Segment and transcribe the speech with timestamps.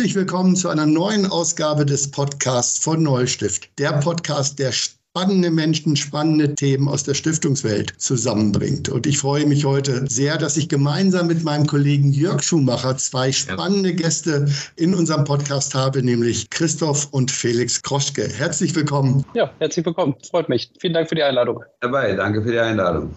[0.00, 3.68] Herzlich willkommen zu einer neuen Ausgabe des Podcasts von Neustift.
[3.78, 8.88] Der Podcast, der spannende Menschen, spannende Themen aus der Stiftungswelt zusammenbringt.
[8.88, 13.30] Und ich freue mich heute sehr, dass ich gemeinsam mit meinem Kollegen Jörg Schumacher zwei
[13.30, 18.26] spannende Gäste in unserem Podcast habe, nämlich Christoph und Felix Kroschke.
[18.26, 19.26] Herzlich willkommen.
[19.34, 20.14] Ja, herzlich willkommen.
[20.30, 20.72] Freut mich.
[20.80, 21.62] Vielen Dank für die Einladung.
[21.80, 23.10] Dabei, danke für die Einladung.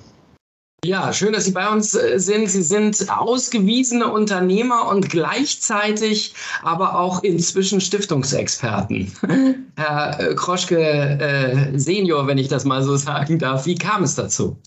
[0.85, 2.49] Ja, schön, dass Sie bei uns äh, sind.
[2.49, 9.09] Sie sind ausgewiesene Unternehmer und gleichzeitig aber auch inzwischen Stiftungsexperten.
[9.77, 14.15] Herr äh, Kroschke äh, Senior, wenn ich das mal so sagen darf, wie kam es
[14.15, 14.57] dazu?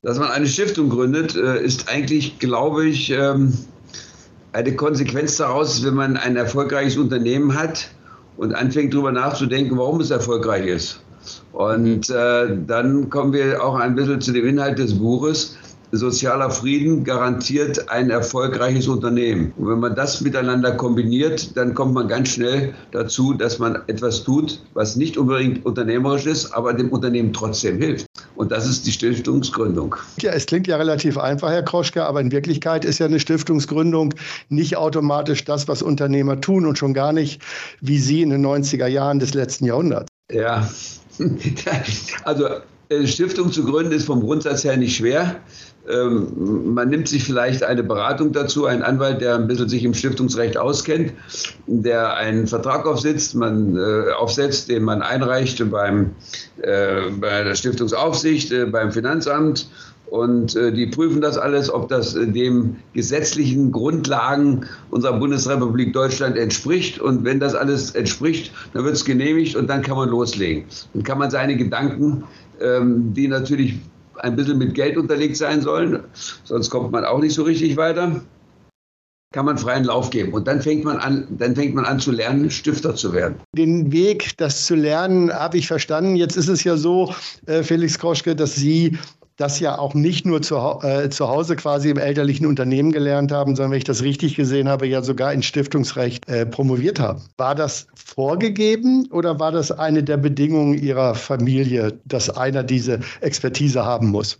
[0.00, 3.52] Dass man eine Stiftung gründet, äh, ist eigentlich, glaube ich, ähm,
[4.52, 7.90] eine Konsequenz daraus, wenn man ein erfolgreiches Unternehmen hat
[8.38, 11.02] und anfängt darüber nachzudenken, warum es erfolgreich ist.
[11.52, 15.56] Und äh, dann kommen wir auch ein bisschen zu dem Inhalt des Buches.
[15.94, 19.52] Sozialer Frieden garantiert ein erfolgreiches Unternehmen.
[19.58, 24.24] Und wenn man das miteinander kombiniert, dann kommt man ganz schnell dazu, dass man etwas
[24.24, 28.06] tut, was nicht unbedingt unternehmerisch ist, aber dem Unternehmen trotzdem hilft.
[28.36, 29.94] Und das ist die Stiftungsgründung.
[30.22, 34.14] Ja, es klingt ja relativ einfach, Herr Kroschke, aber in Wirklichkeit ist ja eine Stiftungsgründung
[34.48, 37.42] nicht automatisch das, was Unternehmer tun und schon gar nicht
[37.82, 40.06] wie Sie in den 90er Jahren des letzten Jahrhunderts.
[40.30, 40.66] Ja,
[42.24, 42.46] also
[42.88, 45.36] äh, Stiftung zu gründen ist vom Grundsatz her nicht schwer.
[45.88, 49.94] Ähm, man nimmt sich vielleicht eine Beratung dazu, einen Anwalt, der ein bisschen sich im
[49.94, 51.12] Stiftungsrecht auskennt,
[51.66, 56.10] der einen Vertrag aufsetzt, man, äh, aufsetzt, den man einreicht beim,
[56.62, 59.68] äh, bei der Stiftungsaufsicht, äh, beim Finanzamt
[60.12, 66.36] und äh, die prüfen das alles, ob das äh, dem gesetzlichen Grundlagen unserer Bundesrepublik Deutschland
[66.36, 66.98] entspricht.
[66.98, 70.64] Und wenn das alles entspricht, dann wird es genehmigt und dann kann man loslegen.
[70.92, 72.24] Dann kann man seine Gedanken,
[72.60, 73.80] ähm, die natürlich
[74.18, 76.00] ein bisschen mit Geld unterlegt sein sollen,
[76.44, 78.20] sonst kommt man auch nicht so richtig weiter,
[79.32, 80.34] kann man freien Lauf geben.
[80.34, 83.36] Und dann fängt man an, dann fängt man an zu lernen, Stifter zu werden.
[83.56, 86.16] Den Weg, das zu lernen, habe ich verstanden.
[86.16, 87.14] Jetzt ist es ja so,
[87.46, 88.98] äh, Felix Kroschke, dass Sie
[89.36, 93.56] das ja auch nicht nur zu, äh, zu Hause quasi im elterlichen Unternehmen gelernt haben,
[93.56, 97.22] sondern wenn ich das richtig gesehen habe, ja sogar in Stiftungsrecht äh, promoviert haben.
[97.36, 103.84] War das vorgegeben oder war das eine der Bedingungen Ihrer Familie, dass einer diese Expertise
[103.84, 104.38] haben muss?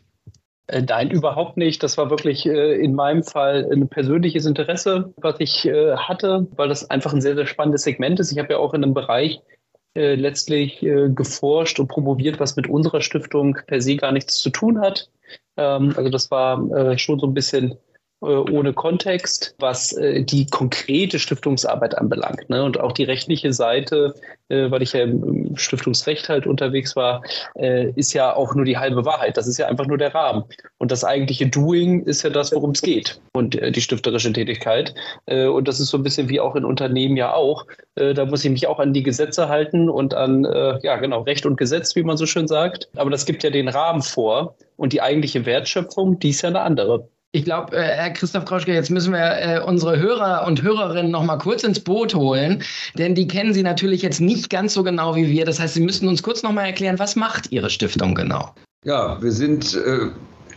[0.69, 1.83] Äh, nein, überhaupt nicht.
[1.83, 6.69] Das war wirklich äh, in meinem Fall ein persönliches Interesse, was ich äh, hatte, weil
[6.69, 8.33] das einfach ein sehr, sehr spannendes Segment ist.
[8.33, 9.41] Ich habe ja auch in einem Bereich
[9.95, 14.51] äh, letztlich äh, geforscht und promoviert, was mit unserer Stiftung per se gar nichts zu
[14.51, 15.11] tun hat.
[15.57, 17.77] Ähm, also das war äh, schon so ein bisschen
[18.23, 22.49] ohne Kontext, was äh, die konkrete Stiftungsarbeit anbelangt.
[22.49, 22.63] Ne?
[22.63, 24.15] Und auch die rechtliche Seite,
[24.49, 27.23] äh, weil ich ja im Stiftungsrecht halt unterwegs war,
[27.97, 29.37] ist ja auch nur die halbe Wahrheit.
[29.37, 30.45] Das ist ja einfach nur der Rahmen.
[30.79, 34.95] Und das eigentliche Doing ist ja das, worum es geht und die stifterische Tätigkeit.
[35.27, 37.67] Und das ist so ein bisschen wie auch in Unternehmen ja auch.
[37.95, 40.45] Da muss ich mich auch an die Gesetze halten und an,
[40.83, 42.89] ja genau, Recht und Gesetz, wie man so schön sagt.
[42.97, 44.57] Aber das gibt ja den Rahmen vor.
[44.77, 47.09] Und die eigentliche Wertschöpfung, die ist ja eine andere.
[47.35, 51.25] Ich glaube, äh, Herr Christoph Kroschke, jetzt müssen wir äh, unsere Hörer und Hörerinnen noch
[51.25, 52.63] mal kurz ins Boot holen,
[52.99, 55.47] denn die kennen Sie natürlich jetzt nicht ganz so genau wie wir.
[55.47, 58.55] Das heißt, Sie müssen uns kurz noch mal erklären, was macht Ihre Stiftung genau?
[58.85, 60.11] Ja, wir sind, äh,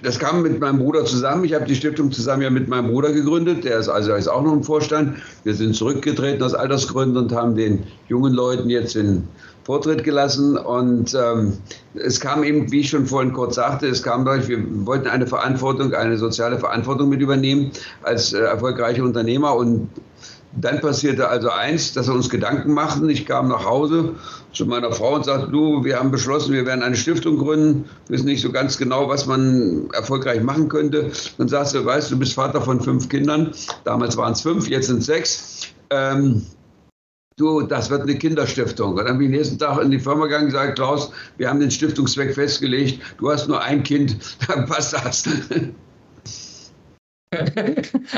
[0.03, 1.45] das kam mit meinem Bruder zusammen.
[1.45, 3.63] Ich habe die Stiftung zusammen ja mit meinem Bruder gegründet.
[3.63, 5.15] Der ist also ist auch noch im Vorstand.
[5.45, 9.25] Wir sind zurückgetreten aus Altersgründen und haben den jungen Leuten jetzt in
[9.65, 10.57] Vortritt gelassen.
[10.57, 11.57] Und ähm,
[11.95, 15.25] es kam eben, wie ich schon vorhin kurz sagte, es kam dadurch, wir wollten eine
[15.25, 17.71] Verantwortung, eine soziale Verantwortung mit übernehmen
[18.03, 19.55] als äh, erfolgreiche Unternehmer.
[19.55, 19.89] Und
[20.61, 23.09] dann passierte also eins, dass wir uns Gedanken machten.
[23.09, 24.13] Ich kam nach Hause
[24.53, 28.25] zu meiner Frau und sagte, du, wir haben beschlossen, wir werden eine Stiftung gründen, wissen
[28.25, 31.11] nicht so ganz genau, was man erfolgreich machen könnte.
[31.39, 33.51] Dann sagst du, weißt du, bist Vater von fünf Kindern.
[33.83, 35.67] Damals waren es fünf, jetzt sind es sechs.
[35.89, 36.43] Ähm,
[37.37, 38.97] du, das wird eine Kinderstiftung.
[38.97, 41.59] Und dann bin ich nächsten Tag in die Firma gegangen und gesagt, Klaus, wir haben
[41.59, 44.17] den Stiftungszweck festgelegt, du hast nur ein Kind,
[44.47, 45.23] dann passt das.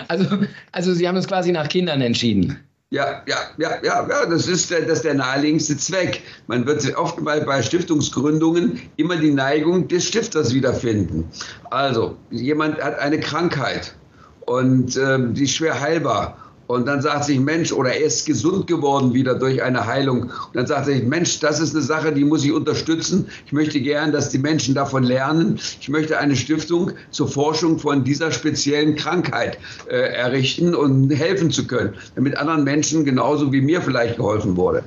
[0.08, 0.26] also,
[0.72, 2.60] also Sie haben es quasi nach Kindern entschieden.
[2.90, 6.22] Ja, ja, ja, ja, ja, das ist, der, das ist der naheliegendste Zweck.
[6.46, 11.26] Man wird oft mal bei Stiftungsgründungen immer die Neigung des Stifters wiederfinden.
[11.70, 13.94] Also, jemand hat eine Krankheit
[14.46, 18.68] und äh, die ist schwer heilbar und dann sagt sich, Mensch, oder er ist gesund
[18.68, 20.24] geworden wieder durch eine Heilung.
[20.24, 23.28] Und dann sagt sich, Mensch, das ist eine Sache, die muss ich unterstützen.
[23.46, 25.60] Ich möchte gern, dass die Menschen davon lernen.
[25.80, 29.58] Ich möchte eine Stiftung zur Forschung von dieser speziellen Krankheit
[29.90, 34.84] äh, errichten und helfen zu können, damit anderen Menschen genauso wie mir vielleicht geholfen wurde.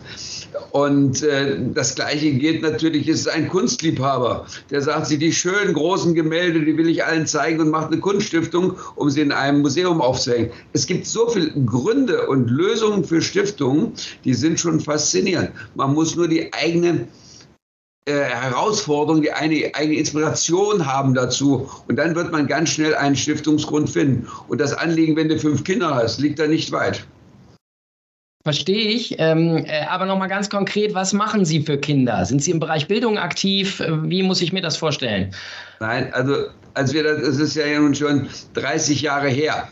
[0.73, 6.15] Und äh, das Gleiche geht natürlich, ist ein Kunstliebhaber, der sagt, sie die schönen großen
[6.15, 10.01] Gemälde, die will ich allen zeigen und macht eine Kunststiftung, um sie in einem Museum
[10.01, 10.51] aufzuhängen.
[10.73, 13.93] Es gibt so viele Gründe und Lösungen für Stiftungen,
[14.25, 15.51] die sind schon faszinierend.
[15.75, 17.09] Man muss nur die eigene
[18.07, 21.69] äh, Herausforderung, die eine eigene Inspiration haben dazu.
[21.89, 24.27] Und dann wird man ganz schnell einen Stiftungsgrund finden.
[24.49, 27.07] Und das Anliegen, wenn du fünf Kinder hast, liegt da nicht weit.
[28.43, 29.17] Verstehe ich.
[29.19, 32.25] Ähm, äh, aber nochmal ganz konkret, was machen Sie für Kinder?
[32.25, 33.83] Sind Sie im Bereich Bildung aktiv?
[34.05, 35.35] Wie muss ich mir das vorstellen?
[35.79, 39.69] Nein, also als wir das, das ist ja nun schon 30 Jahre her,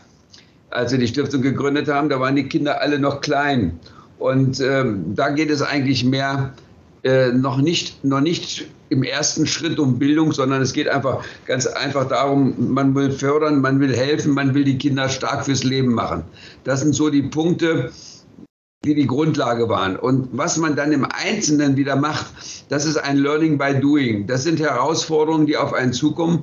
[0.71, 3.79] als wir die Stiftung gegründet haben, da waren die Kinder alle noch klein.
[4.17, 6.53] Und ähm, da geht es eigentlich mehr
[7.03, 11.65] äh, noch, nicht, noch nicht im ersten Schritt um Bildung, sondern es geht einfach ganz
[11.65, 15.93] einfach darum, man will fördern, man will helfen, man will die Kinder stark fürs Leben
[15.93, 16.23] machen.
[16.63, 17.91] Das sind so die Punkte,
[18.83, 19.95] die die Grundlage waren.
[19.95, 22.27] Und was man dann im Einzelnen wieder macht,
[22.69, 24.25] das ist ein Learning by Doing.
[24.27, 26.41] Das sind Herausforderungen, die auf einen zukommen,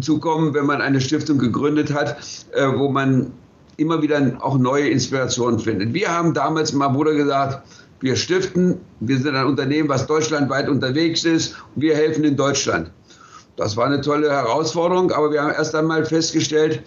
[0.00, 2.16] zukommen wenn man eine Stiftung gegründet hat,
[2.52, 3.32] äh, wo man
[3.78, 5.94] immer wieder auch neue Inspirationen findet.
[5.94, 7.66] Wir haben damals mal Bruder gesagt,
[8.00, 12.90] wir stiften, wir sind ein Unternehmen, was deutschlandweit unterwegs ist und wir helfen in Deutschland.
[13.56, 16.82] Das war eine tolle Herausforderung, aber wir haben erst einmal festgestellt,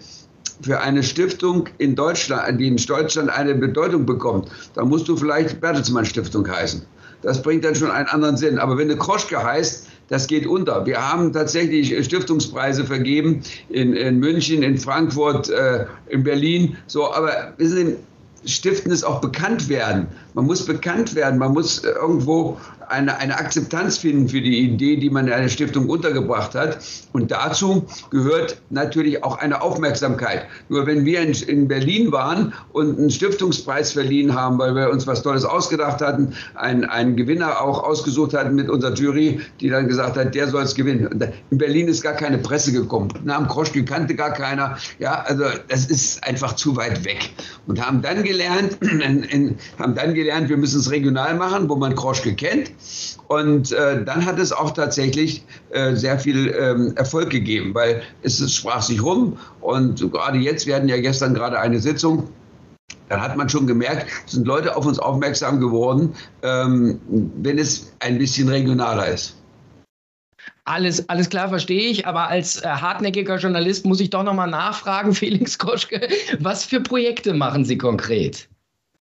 [0.62, 5.60] für eine Stiftung in Deutschland, die in Deutschland eine Bedeutung bekommt, dann musst du vielleicht
[5.60, 6.82] Bertelsmann Stiftung heißen.
[7.22, 8.58] Das bringt dann schon einen anderen Sinn.
[8.58, 10.84] Aber wenn du Kroschke heißt, das geht unter.
[10.84, 16.76] Wir haben tatsächlich Stiftungspreise vergeben in, in München, in Frankfurt, äh, in Berlin.
[16.86, 17.96] So, aber wir sind
[18.44, 20.08] Stiften ist auch bekannt werden.
[20.34, 22.58] Man muss bekannt werden, man muss irgendwo
[22.92, 26.78] eine, eine Akzeptanz finden für die Idee, die man in einer Stiftung untergebracht hat.
[27.12, 30.46] Und dazu gehört natürlich auch eine Aufmerksamkeit.
[30.68, 35.06] Nur wenn wir in, in Berlin waren und einen Stiftungspreis verliehen haben, weil wir uns
[35.06, 39.88] was Tolles ausgedacht hatten, einen, einen Gewinner auch ausgesucht hatten mit unserer Jury, die dann
[39.88, 41.32] gesagt hat, der soll es gewinnen.
[41.50, 43.08] In Berlin ist gar keine Presse gekommen.
[43.24, 44.76] Namen Kroschke kannte gar keiner.
[44.98, 47.30] Ja, also das ist einfach zu weit weg.
[47.66, 51.76] Und haben dann gelernt, in, in, haben dann gelernt, wir müssen es regional machen, wo
[51.76, 52.72] man Kroschke kennt.
[53.28, 58.40] Und äh, dann hat es auch tatsächlich äh, sehr viel ähm, Erfolg gegeben, weil es,
[58.40, 59.38] es sprach sich rum.
[59.60, 62.28] Und gerade jetzt, wir hatten ja gestern gerade eine Sitzung,
[63.08, 68.18] dann hat man schon gemerkt, sind Leute auf uns aufmerksam geworden, ähm, wenn es ein
[68.18, 69.36] bisschen regionaler ist.
[70.64, 72.06] Alles, alles klar, verstehe ich.
[72.06, 76.08] Aber als äh, hartnäckiger Journalist muss ich doch nochmal nachfragen, Felix Koschke,
[76.38, 78.48] was für Projekte machen Sie konkret?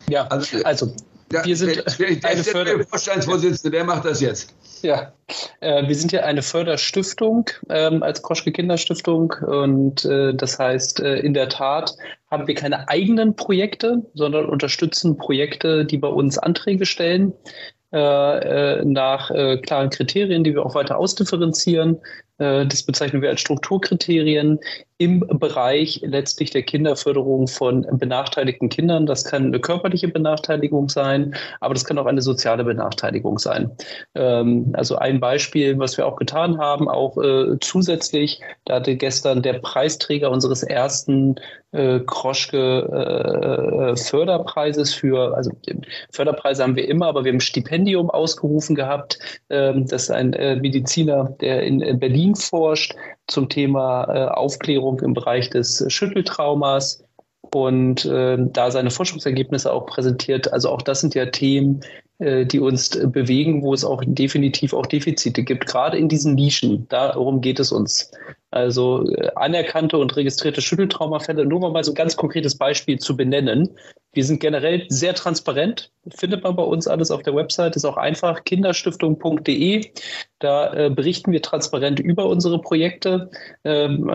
[0.10, 0.94] Ja, also, also
[1.32, 4.54] ja, wir sind der, der, eine Förder Vorstandsvorsitzende, der macht das jetzt.
[4.82, 5.14] Ja,
[5.60, 11.18] äh, wir sind ja eine Förderstiftung ähm, als Kroschke Kinderstiftung und äh, das heißt, äh,
[11.20, 11.96] in der Tat
[12.30, 17.34] haben wir keine eigenen Projekte, sondern unterstützen Projekte, die bei uns Anträge stellen.
[17.94, 18.00] Äh,
[18.80, 21.98] äh, nach äh, klaren Kriterien, die wir auch weiter ausdifferenzieren.
[22.38, 24.60] Das bezeichnen wir als Strukturkriterien
[25.00, 29.06] im Bereich letztlich der Kinderförderung von benachteiligten Kindern.
[29.06, 33.72] Das kann eine körperliche Benachteiligung sein, aber das kann auch eine soziale Benachteiligung sein.
[34.16, 37.18] Ähm, also ein Beispiel, was wir auch getan haben, auch
[37.62, 41.36] zusätzlich, da hatte gestern der Preisträger unseres ersten
[41.72, 45.52] äh, Kroschke äh, Förderpreises für, also
[46.12, 49.20] Förderpreise haben wir immer, aber wir haben ein Stipendium ausgerufen gehabt.
[49.50, 52.96] Ähm, das ist ein äh, Mediziner, der in Berlin forscht
[53.28, 57.04] zum Thema äh, Aufklärung im Bereich des Schütteltraumas
[57.54, 60.52] und äh, da seine Forschungsergebnisse auch präsentiert.
[60.52, 61.82] Also auch das sind ja Themen,
[62.20, 66.88] äh, die uns bewegen, wo es auch definitiv auch Defizite gibt, gerade in diesen Nischen.
[66.90, 68.12] Darum geht es uns.
[68.50, 73.70] Also äh, anerkannte und registrierte Schütteltraumafälle, nur mal so ein ganz konkretes Beispiel zu benennen.
[74.14, 77.98] Wir sind generell sehr transparent, findet man bei uns alles auf der Website, ist auch
[77.98, 79.92] einfach kinderstiftung.de.
[80.40, 83.30] Da äh, berichten wir transparent über unsere Projekte.
[83.64, 84.10] Ähm,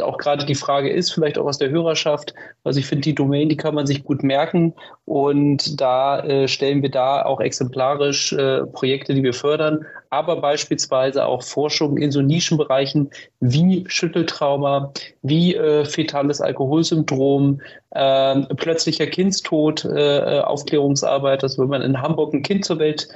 [0.00, 3.48] auch gerade die Frage ist, vielleicht auch aus der Hörerschaft, also ich finde, die Domain,
[3.48, 4.72] die kann man sich gut merken
[5.04, 11.26] und da äh, stellen wir da auch exemplarisch äh, Projekte, die wir fördern, aber beispielsweise
[11.26, 14.92] auch Forschung in so Nischenbereichen wie Schütteltrauma,
[15.22, 22.42] wie äh, fetales Alkoholsyndrom, äh, plötzlicher Kindstod, äh, Aufklärungsarbeit, also wenn man in Hamburg ein
[22.42, 23.08] Kind zur Welt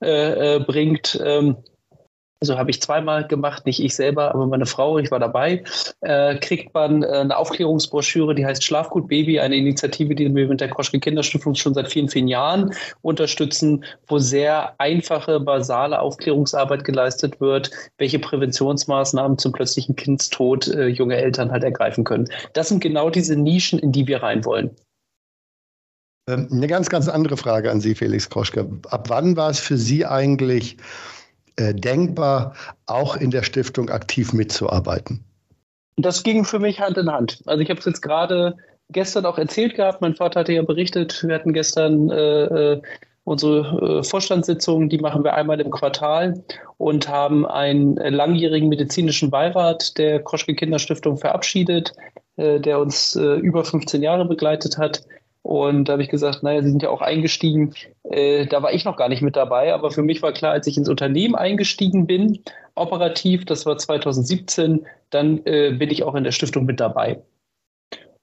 [0.00, 1.20] äh, äh, bringt.
[2.40, 5.64] Also habe ich zweimal gemacht, nicht ich selber, aber meine Frau, ich war dabei,
[6.00, 10.60] äh, kriegt man äh, eine Aufklärungsbroschüre, die heißt Schlafgut Baby, eine Initiative, die wir mit
[10.60, 17.40] der Kroschke Kinderstiftung schon seit vielen, vielen Jahren unterstützen, wo sehr einfache, basale Aufklärungsarbeit geleistet
[17.40, 22.28] wird, welche Präventionsmaßnahmen zum plötzlichen Kindstod äh, junge Eltern halt ergreifen können.
[22.52, 24.70] Das sind genau diese Nischen, in die wir rein wollen.
[26.28, 28.68] Ähm, eine ganz, ganz andere Frage an Sie, Felix Kroschke.
[28.88, 30.76] Ab wann war es für Sie eigentlich
[31.56, 32.54] äh, denkbar,
[32.86, 35.24] auch in der Stiftung aktiv mitzuarbeiten?
[35.96, 37.42] Das ging für mich Hand in Hand.
[37.46, 38.56] Also ich habe es jetzt gerade
[38.90, 42.44] gestern auch erzählt gehabt, mein Vater hatte ja berichtet, wir hatten gestern äh,
[42.74, 42.82] äh
[43.24, 46.44] unsere äh, Vorstandssitzung, die machen wir einmal im Quartal
[46.76, 51.94] und haben einen langjährigen medizinischen Beirat der Kroschke Kinderstiftung verabschiedet,
[52.36, 55.02] äh, der uns äh, über 15 Jahre begleitet hat.
[55.44, 57.74] Und da habe ich gesagt, naja, Sie sind ja auch eingestiegen.
[58.04, 60.66] Äh, da war ich noch gar nicht mit dabei, aber für mich war klar, als
[60.66, 62.42] ich ins Unternehmen eingestiegen bin,
[62.74, 67.20] operativ, das war 2017, dann äh, bin ich auch in der Stiftung mit dabei.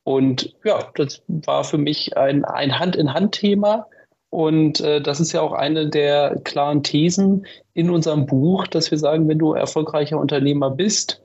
[0.03, 3.85] Und ja, das war für mich ein, ein Hand-in-Hand-Thema.
[4.31, 8.97] Und äh, das ist ja auch eine der klaren Thesen in unserem Buch, dass wir
[8.97, 11.21] sagen, wenn du erfolgreicher Unternehmer bist,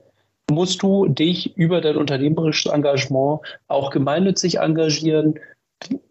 [0.51, 5.39] musst du dich über dein unternehmerisches Engagement auch gemeinnützig engagieren,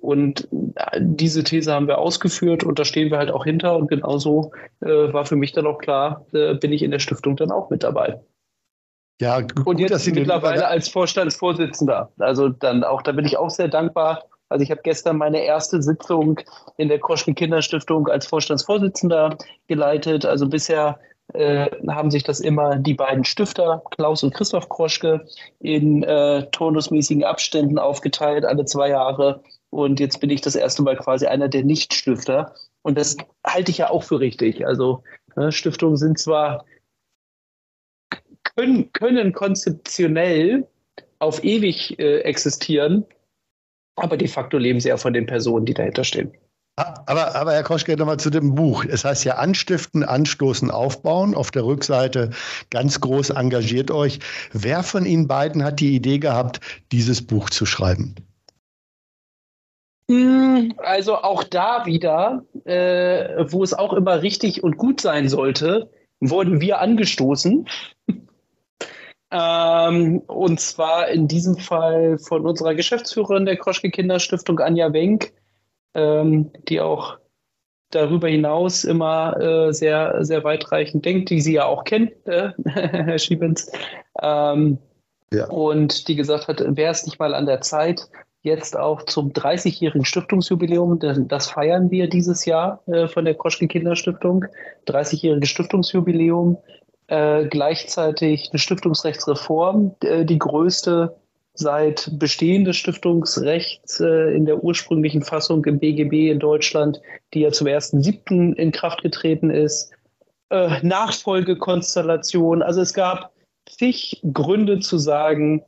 [0.00, 3.76] und äh, diese These haben wir ausgeführt und da stehen wir halt auch hinter.
[3.76, 7.36] Und genauso äh, war für mich dann auch klar, äh, bin ich in der Stiftung
[7.36, 8.20] dann auch mit dabei.
[9.20, 12.12] Ja, gut, und jetzt dass Sie mittlerweile als Vorstandsvorsitzender.
[12.18, 14.24] Also dann auch, da bin ich auch sehr dankbar.
[14.48, 16.38] Also ich habe gestern meine erste Sitzung
[16.76, 20.24] in der Kroschke Kinderstiftung als Vorstandsvorsitzender geleitet.
[20.24, 21.00] Also bisher
[21.32, 25.26] äh, haben sich das immer die beiden Stifter, Klaus und Christoph Kroschke,
[25.58, 29.42] in äh, turnusmäßigen Abständen aufgeteilt, alle zwei Jahre.
[29.70, 32.54] Und jetzt bin ich das erste Mal quasi einer der Nichtstifter.
[32.82, 34.66] Und das halte ich ja auch für richtig.
[34.66, 35.02] Also
[35.34, 36.64] ne, Stiftungen sind zwar,
[38.42, 40.66] können, können konzeptionell
[41.18, 43.04] auf ewig äh, existieren,
[43.96, 46.32] aber de facto leben sie ja von den Personen, die dahinter stehen.
[46.78, 48.84] Aber, aber Herr Koschke, nochmal zu dem Buch.
[48.84, 51.34] Es heißt ja Anstiften, Anstoßen, Aufbauen.
[51.34, 52.30] Auf der Rückseite
[52.68, 54.18] ganz groß engagiert euch.
[54.52, 56.60] Wer von Ihnen beiden hat die Idee gehabt,
[56.92, 58.14] dieses Buch zu schreiben?
[60.08, 66.60] Also auch da wieder, äh, wo es auch immer richtig und gut sein sollte, wurden
[66.60, 67.66] wir angestoßen.
[69.32, 75.32] ähm, und zwar in diesem Fall von unserer Geschäftsführerin der Kroschke Kinderstiftung, Anja Wenk
[75.96, 77.18] ähm, die auch
[77.90, 83.18] darüber hinaus immer äh, sehr, sehr weitreichend denkt, die Sie ja auch kennen, äh, Herr
[83.18, 83.72] Schiebens.
[84.20, 84.78] Ähm,
[85.32, 85.48] ja.
[85.48, 88.08] Und die gesagt hat, wäre es nicht mal an der Zeit,
[88.46, 90.98] jetzt auch zum 30-jährigen Stiftungsjubiläum,
[91.28, 94.46] das feiern wir dieses Jahr äh, von der Kroschke Kinderstiftung,
[94.86, 96.56] 30-jähriges Stiftungsjubiläum,
[97.08, 101.14] äh, gleichzeitig eine Stiftungsrechtsreform, äh, die größte
[101.54, 107.00] seit Bestehen des Stiftungsrechts äh, in der ursprünglichen Fassung im BGB in Deutschland,
[107.34, 108.54] die ja zum 1.7.
[108.54, 109.90] in Kraft getreten ist,
[110.50, 112.62] äh, Nachfolgekonstellation.
[112.62, 113.32] Also es gab
[113.68, 115.62] zig Gründe zu sagen,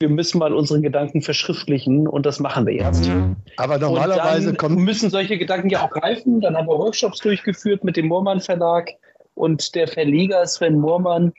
[0.00, 3.10] wir müssen mal unsere Gedanken verschriftlichen und das machen wir jetzt.
[3.56, 6.40] Aber normalerweise kommen müssen solche Gedanken ja auch greifen.
[6.40, 8.90] Dann haben wir Workshops durchgeführt mit dem Moormann Verlag
[9.34, 11.32] und der Verleger Sven Moormann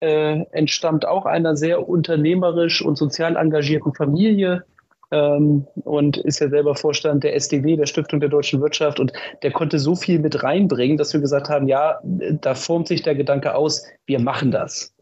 [0.00, 4.64] äh, entstammt auch einer sehr unternehmerisch und sozial engagierten Familie
[5.10, 9.00] ähm, und ist ja selber Vorstand der SDW, der Stiftung der deutschen Wirtschaft.
[9.00, 13.02] Und der konnte so viel mit reinbringen, dass wir gesagt haben, ja, da formt sich
[13.02, 14.95] der Gedanke aus, wir machen das.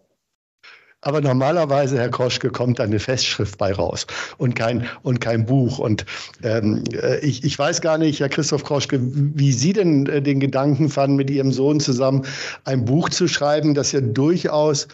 [1.04, 4.06] Aber normalerweise, Herr Kroschke, kommt eine Festschrift bei raus
[4.38, 5.78] und kein, und kein Buch.
[5.78, 6.06] Und
[6.42, 10.40] ähm, äh, ich, ich weiß gar nicht, Herr Christoph Kroschke, wie Sie denn äh, den
[10.40, 12.24] Gedanken fanden, mit Ihrem Sohn zusammen
[12.64, 14.88] ein Buch zu schreiben, das ja durchaus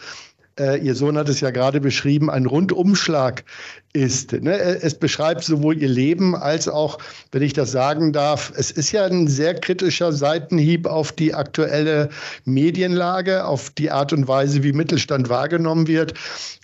[0.59, 3.45] äh, Ihr Sohn hat es ja gerade beschrieben, ein Rundumschlag
[3.92, 4.33] ist.
[4.33, 4.57] Ne?
[4.59, 6.99] Es beschreibt sowohl Ihr Leben als auch,
[7.33, 12.11] wenn ich das sagen darf, es ist ja ein sehr kritischer Seitenhieb auf die aktuelle
[12.45, 16.14] Medienlage, auf die Art und Weise, wie Mittelstand wahrgenommen wird.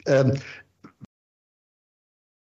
[0.06, 0.34] Ähm,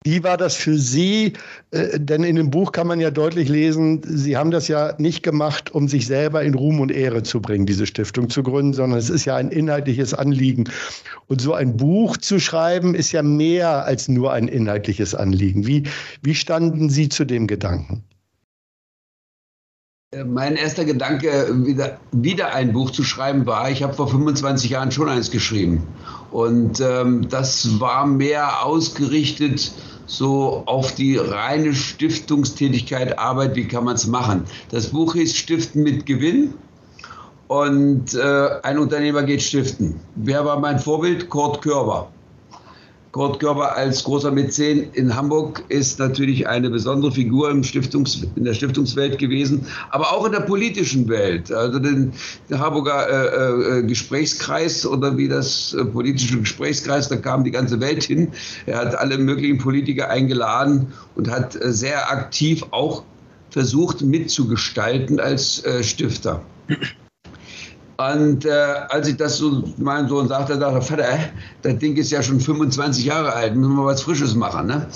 [0.05, 1.33] wie war das für Sie?
[1.71, 5.23] Äh, denn in dem Buch kann man ja deutlich lesen, Sie haben das ja nicht
[5.23, 8.97] gemacht, um sich selber in Ruhm und Ehre zu bringen, diese Stiftung zu gründen, sondern
[8.97, 10.65] es ist ja ein inhaltliches Anliegen.
[11.27, 15.67] Und so ein Buch zu schreiben, ist ja mehr als nur ein inhaltliches Anliegen.
[15.67, 15.83] Wie,
[16.21, 18.03] wie standen Sie zu dem Gedanken?
[20.11, 24.71] Äh, mein erster Gedanke, wieder, wieder ein Buch zu schreiben, war, ich habe vor 25
[24.71, 25.83] Jahren schon eins geschrieben.
[26.31, 29.71] Und ähm, das war mehr ausgerichtet
[30.07, 34.45] so auf die reine Stiftungstätigkeit, Arbeit, wie kann man es machen.
[34.71, 36.55] Das Buch hieß Stiften mit Gewinn
[37.47, 39.99] und äh, ein Unternehmer geht stiften.
[40.15, 41.29] Wer war mein Vorbild?
[41.29, 42.09] Kurt Körber.
[43.11, 48.43] Kurt Körber als großer Mäzen in Hamburg ist natürlich eine besondere Figur im Stiftungs-, in
[48.43, 51.51] der Stiftungswelt gewesen, aber auch in der politischen Welt.
[51.51, 52.13] Also den,
[52.51, 57.79] der Harburger äh, äh, Gesprächskreis oder wie das äh, politische Gesprächskreis, da kam die ganze
[57.79, 58.31] Welt hin.
[58.67, 63.03] Er hat alle möglichen Politiker eingeladen und hat äh, sehr aktiv auch
[63.49, 66.43] versucht mitzugestalten als äh, Stifter.
[67.99, 71.17] Und äh, als ich das so meinem Sohn sagte, sagte Vater, äh,
[71.63, 74.67] das Ding ist ja schon 25 Jahre alt, müssen wir was Frisches machen.
[74.67, 74.87] Ne?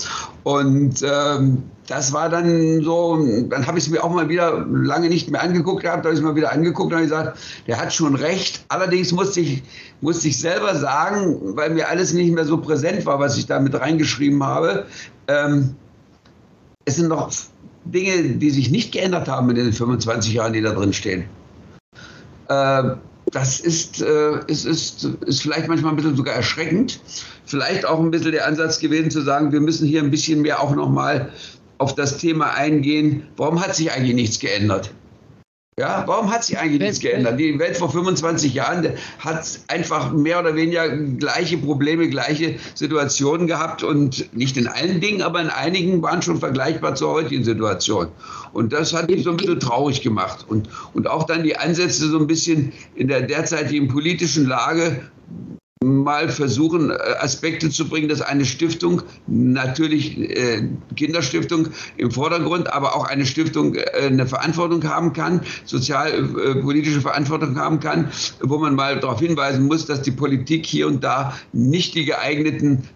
[0.42, 3.18] Und ähm, das war dann so,
[3.50, 6.20] dann habe ich es mir auch mal wieder lange nicht mehr angeguckt gehabt, habe ich
[6.20, 8.64] es mal wieder angeguckt und habe gesagt, der hat schon recht.
[8.68, 9.62] Allerdings musste ich,
[10.00, 13.60] musste ich selber sagen, weil mir alles nicht mehr so präsent war, was ich da
[13.60, 14.86] mit reingeschrieben habe,
[15.28, 15.76] ähm,
[16.86, 17.30] es sind noch
[17.84, 21.24] Dinge, die sich nicht geändert haben in den 25 Jahren, die da drin stehen.
[22.48, 22.96] Äh,
[23.30, 27.00] das ist, äh, ist, ist, ist vielleicht manchmal ein bisschen sogar erschreckend.
[27.46, 30.60] Vielleicht auch ein bisschen der Ansatz gewesen zu sagen, wir müssen hier ein bisschen mehr
[30.60, 31.30] auch nochmal
[31.78, 33.24] auf das Thema eingehen.
[33.36, 34.90] Warum hat sich eigentlich nichts geändert?
[35.76, 37.40] Ja, warum hat sich eigentlich nichts geändert?
[37.40, 43.82] Die Welt vor 25 Jahren hat einfach mehr oder weniger gleiche Probleme, gleiche Situationen gehabt
[43.82, 48.06] und nicht in allen Dingen, aber in einigen waren schon vergleichbar zur heutigen Situation.
[48.52, 50.44] Und das hat mich so ein bisschen traurig gemacht.
[50.46, 55.00] Und, und auch dann die Ansätze so ein bisschen in der derzeitigen politischen Lage
[55.84, 62.96] mal versuchen, äh, Aspekte zu bringen, dass eine Stiftung, natürlich äh, Kinderstiftung im Vordergrund, aber
[62.96, 68.10] auch eine Stiftung äh, eine Verantwortung haben kann, sozialpolitische Verantwortung haben kann,
[68.40, 72.88] wo man mal darauf hinweisen muss, dass die Politik hier und da nicht die geeigneten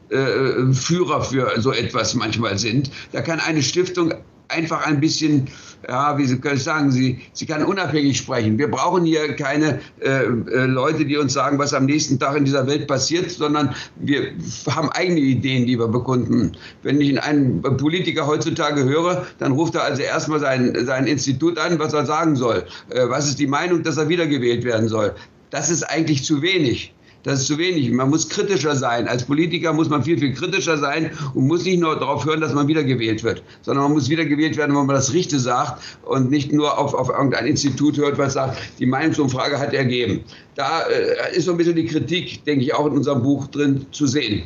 [0.73, 2.91] Führer für so etwas manchmal sind.
[3.13, 4.15] Da kann eine Stiftung
[4.49, 5.49] einfach ein bisschen,
[5.87, 8.59] ja, wie Sie können sagen, sie, sie kann unabhängig sprechen.
[8.59, 12.45] Wir brauchen hier keine äh, äh, Leute, die uns sagen, was am nächsten Tag in
[12.45, 14.33] dieser Welt passiert, sondern wir
[14.69, 16.53] haben eigene Ideen, die wir bekunden.
[16.83, 21.79] Wenn ich einen Politiker heutzutage höre, dann ruft er also erstmal sein, sein Institut an,
[21.79, 22.65] was er sagen soll.
[22.91, 25.15] Äh, was ist die Meinung, dass er wiedergewählt werden soll?
[25.51, 26.93] Das ist eigentlich zu wenig.
[27.25, 27.91] Das ist zu wenig.
[27.91, 29.09] Man muss kritischer sein.
[29.09, 32.55] Als Politiker muss man viel, viel kritischer sein und muss nicht nur darauf hören, dass
[32.55, 36.53] man wiedergewählt wird, sondern man muss wiedergewählt werden, wenn man das Richtige sagt und nicht
[36.53, 40.21] nur auf, auf irgendein Institut hört, was sagt, die Meinungsumfrage hat ergeben.
[40.55, 43.87] Da äh, ist so ein bisschen die Kritik, denke ich, auch in unserem Buch drin
[43.91, 44.45] zu sehen.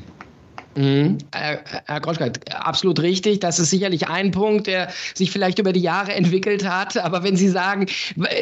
[0.74, 1.18] Mhm.
[1.32, 3.40] Herr Groschka, absolut richtig.
[3.40, 6.96] Das ist sicherlich ein Punkt, der sich vielleicht über die Jahre entwickelt hat.
[6.96, 7.86] Aber wenn Sie sagen,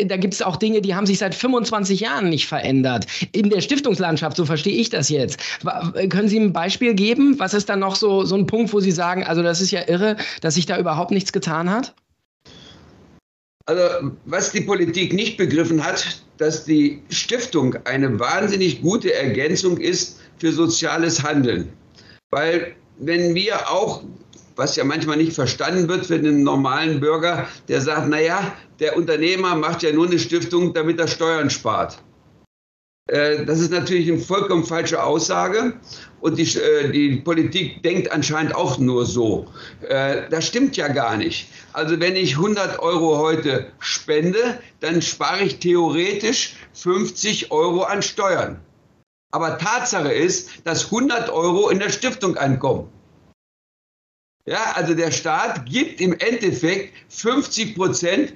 [0.06, 3.06] da gibt es auch Dinge, die haben sich seit 25 Jahren nicht verändert.
[3.32, 5.40] In der Stiftungslandschaft, so verstehe ich das jetzt.
[6.08, 7.38] Können Sie ein Beispiel geben?
[7.38, 9.88] Was ist dann noch so, so ein Punkt, wo Sie sagen, also das ist ja
[9.88, 11.94] irre, dass sich da überhaupt nichts getan hat?
[13.66, 20.18] Also, was die Politik nicht begriffen hat, dass die Stiftung eine wahnsinnig gute Ergänzung ist
[20.38, 21.68] für soziales Handeln.
[22.30, 24.02] Weil wenn wir auch,
[24.56, 29.56] was ja manchmal nicht verstanden wird für den normalen Bürger, der sagt, naja, der Unternehmer
[29.56, 31.98] macht ja nur eine Stiftung, damit er Steuern spart.
[33.10, 35.72] Äh, das ist natürlich eine vollkommen falsche Aussage
[36.20, 39.46] und die, äh, die Politik denkt anscheinend auch nur so.
[39.88, 41.48] Äh, das stimmt ja gar nicht.
[41.72, 48.60] Also wenn ich 100 Euro heute spende, dann spare ich theoretisch 50 Euro an Steuern.
[49.30, 52.90] Aber Tatsache ist, dass 100 Euro in der Stiftung ankommen.
[54.46, 58.32] Ja, also der Staat gibt im Endeffekt 50 Prozent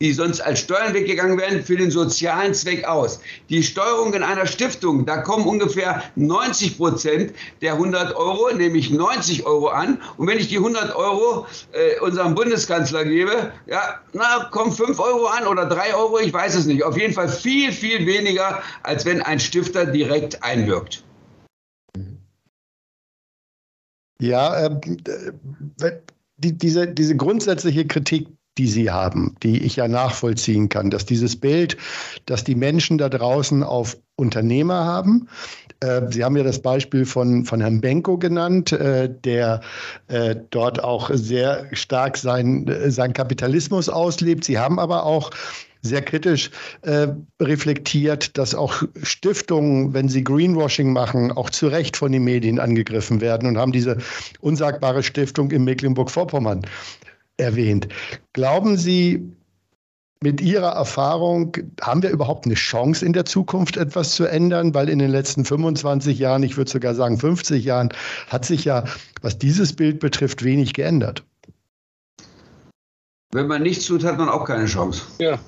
[0.00, 3.20] die sonst als Steuern weggegangen wären, für den sozialen Zweck aus.
[3.48, 9.46] Die Steuerung in einer Stiftung, da kommen ungefähr 90 Prozent der 100 Euro, nämlich 90
[9.46, 10.00] Euro an.
[10.16, 15.26] Und wenn ich die 100 Euro äh, unserem Bundeskanzler gebe, ja, na, kommen 5 Euro
[15.26, 16.84] an oder 3 Euro, ich weiß es nicht.
[16.84, 21.04] Auf jeden Fall viel, viel weniger, als wenn ein Stifter direkt einwirkt.
[24.20, 24.80] Ja, äh,
[26.36, 31.36] die, diese, diese grundsätzliche Kritik, die sie haben, die ich ja nachvollziehen kann, dass dieses
[31.36, 31.76] Bild,
[32.26, 35.28] dass die Menschen da draußen auf Unternehmer haben.
[35.80, 39.60] Äh, sie haben ja das Beispiel von, von Herrn Benko genannt, äh, der
[40.08, 44.44] äh, dort auch sehr stark sein, sein Kapitalismus auslebt.
[44.44, 45.30] Sie haben aber auch
[45.84, 46.50] sehr kritisch
[46.82, 47.08] äh,
[47.40, 53.20] reflektiert, dass auch Stiftungen, wenn sie Greenwashing machen, auch zu Recht von den Medien angegriffen
[53.20, 53.98] werden und haben diese
[54.40, 56.62] unsagbare Stiftung in Mecklenburg-Vorpommern
[57.36, 57.88] erwähnt.
[58.32, 59.34] Glauben Sie,
[60.24, 64.72] mit Ihrer Erfahrung, haben wir überhaupt eine Chance in der Zukunft etwas zu ändern?
[64.74, 67.90] Weil in den letzten 25 Jahren, ich würde sogar sagen 50 Jahren,
[68.28, 68.84] hat sich ja,
[69.20, 71.24] was dieses Bild betrifft, wenig geändert.
[73.32, 75.02] Wenn man nichts tut, hat man auch keine Chance.
[75.18, 75.38] Ja.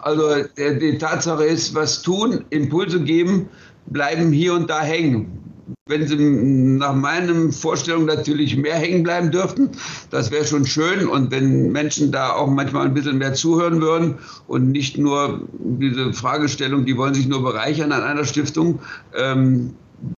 [0.00, 3.48] Also die Tatsache ist, was tun, Impulse geben,
[3.86, 5.49] bleiben hier und da hängen
[5.86, 9.70] wenn sie nach meinen Vorstellungen natürlich mehr hängen bleiben dürften,
[10.10, 11.06] das wäre schon schön.
[11.08, 14.14] Und wenn Menschen da auch manchmal ein bisschen mehr zuhören würden
[14.46, 18.80] und nicht nur diese Fragestellung, die wollen sich nur bereichern an einer Stiftung,
[19.16, 19.74] ähm,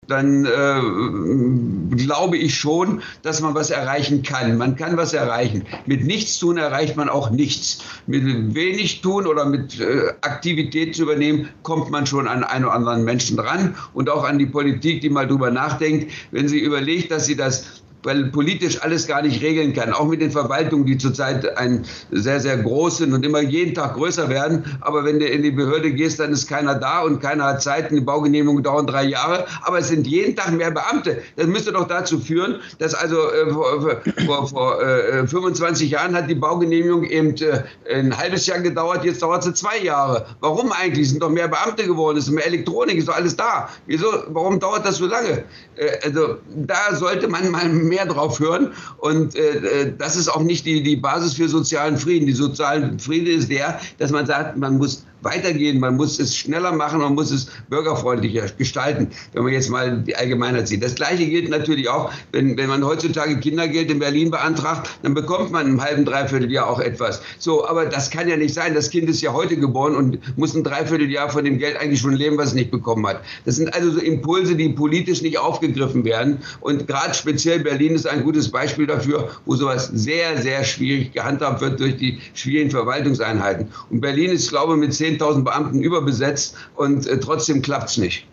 [0.06, 4.58] dann äh, glaube ich schon, dass man was erreichen kann.
[4.58, 5.64] Man kann was erreichen.
[5.86, 7.78] Mit nichts tun erreicht man auch nichts.
[8.06, 12.74] Mit wenig tun oder mit äh, Aktivität zu übernehmen, kommt man schon an einen oder
[12.74, 16.12] anderen Menschen dran und auch an die Politik, die mal drüber nachdenkt.
[16.30, 19.92] Wenn sie überlegt, dass sie das weil politisch alles gar nicht regeln kann.
[19.92, 23.94] Auch mit den Verwaltungen, die zurzeit ein sehr, sehr groß sind und immer jeden Tag
[23.94, 24.64] größer werden.
[24.80, 27.90] Aber wenn du in die Behörde gehst, dann ist keiner da und keiner hat Zeit.
[27.90, 29.46] Die Baugenehmigungen dauern drei Jahre.
[29.62, 31.22] Aber es sind jeden Tag mehr Beamte.
[31.36, 36.28] Das müsste doch dazu führen, dass also äh, vor, vor, vor äh, 25 Jahren hat
[36.28, 37.62] die Baugenehmigung eben äh,
[37.94, 39.04] ein halbes Jahr gedauert.
[39.04, 40.26] Jetzt dauert sie zwei Jahre.
[40.40, 41.06] Warum eigentlich?
[41.06, 42.18] Es sind doch mehr Beamte geworden.
[42.18, 43.68] Es ist mehr Elektronik, ist doch alles da.
[43.86, 44.06] Wieso?
[44.28, 45.44] Warum dauert das so lange?
[45.76, 48.72] Äh, also da sollte man mal mehr drauf hören.
[48.98, 52.26] Und äh, äh, das ist auch nicht die, die Basis für sozialen Frieden.
[52.26, 56.72] Die sozialen Frieden ist der, dass man sagt, man muss weitergehen, man muss es schneller
[56.72, 60.82] machen, man muss es bürgerfreundlicher gestalten, wenn man jetzt mal die Allgemeinheit sieht.
[60.82, 65.52] Das Gleiche gilt natürlich auch, wenn, wenn man heutzutage Kindergeld in Berlin beantragt, dann bekommt
[65.52, 67.22] man im halben, dreiviertel Jahr auch etwas.
[67.38, 68.74] So, aber das kann ja nicht sein.
[68.74, 72.14] Das Kind ist ja heute geboren und muss ein Dreivierteljahr von dem Geld eigentlich schon
[72.14, 73.20] leben, was es nicht bekommen hat.
[73.44, 76.38] Das sind also so Impulse, die politisch nicht aufgegriffen werden.
[76.60, 81.60] Und gerade speziell Berlin ist ein gutes Beispiel dafür, wo sowas sehr, sehr schwierig gehandhabt
[81.60, 83.68] wird durch die schwierigen Verwaltungseinheiten.
[83.90, 87.96] Und Berlin ist, glaube ich, mit 10 10.000 Beamten überbesetzt und äh, trotzdem klappt es
[87.98, 88.26] nicht.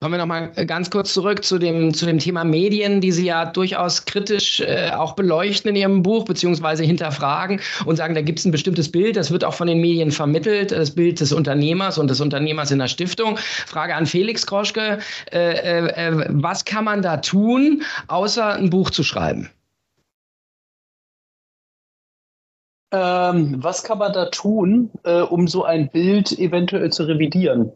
[0.00, 3.46] Kommen wir nochmal ganz kurz zurück zu dem, zu dem Thema Medien, die Sie ja
[3.46, 8.44] durchaus kritisch äh, auch beleuchten in Ihrem Buch, beziehungsweise hinterfragen und sagen, da gibt es
[8.44, 12.08] ein bestimmtes Bild, das wird auch von den Medien vermittelt, das Bild des Unternehmers und
[12.08, 13.38] des Unternehmers in der Stiftung.
[13.66, 15.00] Frage an Felix Kroschke,
[15.32, 19.50] äh, äh, äh was kann man da tun, außer ein Buch zu schreiben?
[22.90, 27.72] Ähm, was kann man da tun, äh, um so ein Bild eventuell zu revidieren?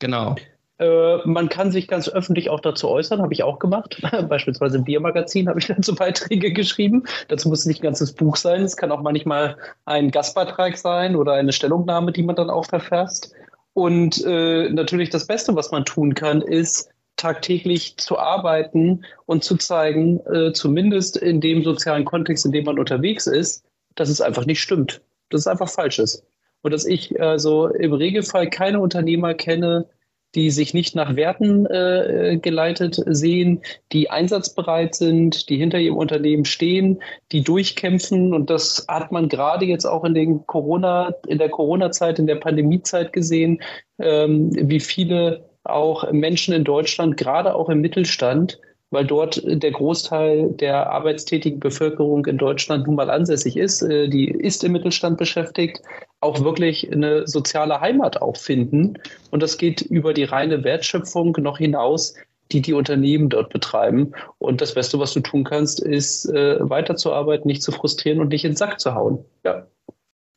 [0.00, 0.34] Genau.
[0.78, 4.00] Äh, man kann sich ganz öffentlich auch dazu äußern, habe ich auch gemacht.
[4.28, 7.04] Beispielsweise im Biermagazin habe ich dazu Beiträge geschrieben.
[7.28, 8.62] Dazu muss nicht ein ganzes Buch sein.
[8.62, 13.32] Es kann auch manchmal ein Gastbeitrag sein oder eine Stellungnahme, die man dann auch verfasst.
[13.74, 19.56] Und äh, natürlich das Beste, was man tun kann, ist tagtäglich zu arbeiten und zu
[19.56, 23.64] zeigen, äh, zumindest in dem sozialen Kontext, in dem man unterwegs ist,
[23.98, 25.00] dass es einfach nicht stimmt.
[25.30, 26.24] Dass es einfach falsch ist.
[26.62, 29.86] Und dass ich also im Regelfall keine Unternehmer kenne,
[30.34, 36.44] die sich nicht nach Werten äh, geleitet sehen, die einsatzbereit sind, die hinter ihrem Unternehmen
[36.44, 37.00] stehen,
[37.32, 38.34] die durchkämpfen.
[38.34, 42.36] Und das hat man gerade jetzt auch in den Corona, in der Corona-Zeit, in der
[42.36, 43.62] Pandemiezeit gesehen,
[43.98, 48.58] ähm, wie viele auch Menschen in Deutschland, gerade auch im Mittelstand,
[48.90, 54.30] weil dort der Großteil der arbeitstätigen Bevölkerung in Deutschland nun mal ansässig ist, äh, die
[54.30, 55.82] ist im Mittelstand beschäftigt,
[56.20, 58.98] auch wirklich eine soziale Heimat auch finden.
[59.30, 62.14] Und das geht über die reine Wertschöpfung noch hinaus,
[62.50, 64.12] die die Unternehmen dort betreiben.
[64.38, 68.44] Und das Beste, was du tun kannst, ist äh, weiterzuarbeiten, nicht zu frustrieren und nicht
[68.44, 69.24] in den Sack zu hauen.
[69.44, 69.66] Ja.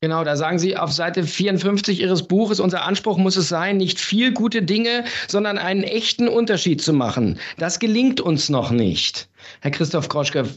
[0.03, 3.99] Genau, da sagen Sie auf Seite 54 Ihres Buches, unser Anspruch muss es sein, nicht
[3.99, 7.37] viel gute Dinge, sondern einen echten Unterschied zu machen.
[7.59, 9.29] Das gelingt uns noch nicht.
[9.59, 10.49] Herr Christoph Kroschke,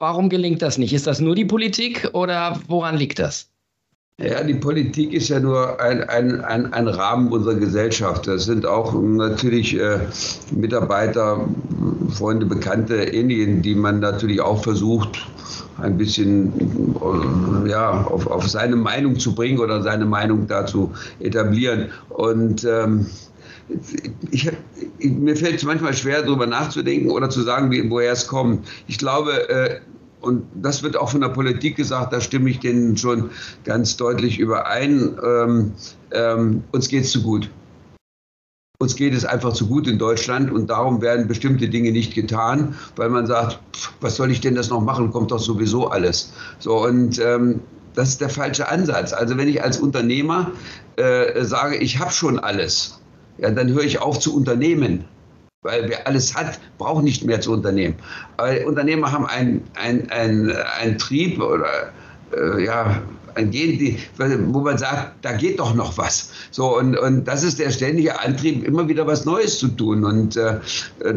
[0.00, 0.92] warum gelingt das nicht?
[0.92, 3.52] Ist das nur die Politik oder woran liegt das?
[4.20, 8.26] Ja, die Politik ist ja nur ein, ein, ein, ein Rahmen unserer Gesellschaft.
[8.26, 10.00] Das sind auch natürlich äh,
[10.50, 11.48] Mitarbeiter,
[12.10, 15.24] Freunde, Bekannte, ähnliche, die man natürlich auch versucht,
[15.80, 16.52] ein bisschen
[17.64, 21.92] äh, ja, auf, auf seine Meinung zu bringen oder seine Meinung dazu etablieren.
[22.08, 23.06] Und ähm,
[24.32, 24.50] ich,
[24.98, 28.66] ich, mir fällt es manchmal schwer, darüber nachzudenken oder zu sagen, woher es kommt.
[28.88, 29.78] Ich glaube, äh,
[30.20, 33.30] und das wird auch von der Politik gesagt, da stimme ich denen schon
[33.64, 35.72] ganz deutlich überein, ähm,
[36.12, 37.50] ähm, uns geht es zu gut.
[38.80, 42.76] Uns geht es einfach zu gut in Deutschland und darum werden bestimmte Dinge nicht getan,
[42.94, 43.58] weil man sagt,
[44.00, 46.32] was soll ich denn das noch machen, kommt doch sowieso alles.
[46.60, 47.60] So und ähm,
[47.94, 49.12] das ist der falsche Ansatz.
[49.12, 50.52] Also wenn ich als Unternehmer
[50.94, 53.00] äh, sage, ich habe schon alles,
[53.38, 55.04] ja, dann höre ich auf zu unternehmen.
[55.62, 57.96] Weil wer alles hat, braucht nicht mehr zu unternehmen.
[58.36, 61.92] Aber Unternehmer haben einen ein, ein Trieb oder
[62.32, 63.02] äh, ja,
[63.34, 63.96] ein Gen,
[64.52, 66.30] wo man sagt, da geht doch noch was.
[66.50, 70.04] So, und, und das ist der ständige Antrieb, immer wieder was Neues zu tun.
[70.04, 70.60] Und äh,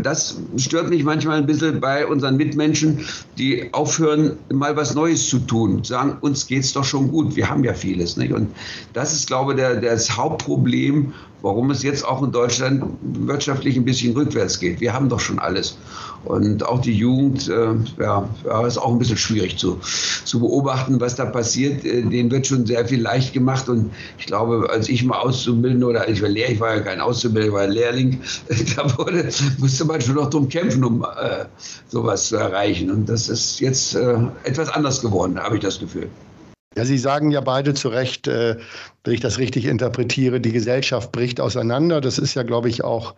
[0.01, 3.06] das stört mich manchmal ein bisschen bei unseren Mitmenschen,
[3.38, 5.84] die aufhören, mal was Neues zu tun.
[5.84, 8.17] Sagen, uns geht es doch schon gut, wir haben ja vieles.
[8.17, 8.34] Nicht?
[8.34, 8.49] Und
[8.93, 13.86] das ist, glaube ich, der, das Hauptproblem, warum es jetzt auch in Deutschland wirtschaftlich ein
[13.86, 14.80] bisschen rückwärts geht.
[14.80, 15.77] Wir haben doch schon alles.
[16.23, 18.30] Und auch die Jugend, äh, ja,
[18.67, 19.80] ist auch ein bisschen schwierig zu,
[20.23, 21.84] zu beobachten, was da passiert.
[21.84, 23.67] Äh, wird schon sehr viel leicht gemacht.
[23.69, 27.01] Und ich glaube, als ich mal Auszubildender oder ich war Lehrer, ich war ja kein
[27.01, 28.21] Auszubildender, ich war Lehrling,
[28.75, 31.45] da wurde, musste man schon noch drum kämpfen, um äh,
[31.88, 32.91] sowas zu erreichen.
[32.91, 36.10] Und das ist jetzt äh, etwas anders geworden, habe ich das Gefühl.
[36.77, 38.55] Ja, Sie sagen ja beide zu Recht, äh,
[39.03, 41.99] wenn ich das richtig interpretiere, die Gesellschaft bricht auseinander.
[41.99, 43.13] Das ist ja, glaube ich, auch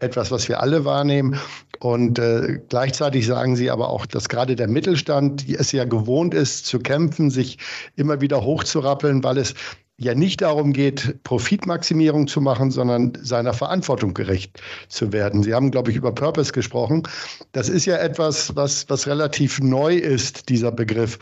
[0.00, 1.38] etwas, was wir alle wahrnehmen.
[1.78, 6.66] Und äh, gleichzeitig sagen Sie aber auch, dass gerade der Mittelstand es ja gewohnt ist,
[6.66, 7.58] zu kämpfen, sich
[7.94, 9.54] immer wieder hochzurappeln, weil es
[9.98, 15.42] ja nicht darum geht, Profitmaximierung zu machen, sondern seiner Verantwortung gerecht zu werden.
[15.42, 17.04] Sie haben, glaube ich, über Purpose gesprochen.
[17.52, 21.18] Das ist ja etwas, was, was relativ neu ist, dieser Begriff.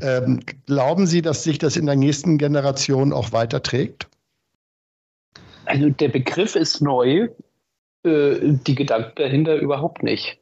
[0.00, 4.08] Ähm, glauben Sie, dass sich das in der nächsten Generation auch weiterträgt?
[5.64, 7.28] Also der Begriff ist neu,
[8.04, 10.38] äh, die Gedanken dahinter überhaupt nicht.